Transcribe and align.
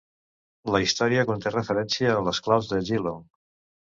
La 0.75 0.79
història 0.85 1.25
conté 1.31 1.51
referència 1.55 2.15
a 2.21 2.25
les 2.29 2.39
claus 2.47 2.73
de 2.75 2.83
Geelong. 2.91 3.23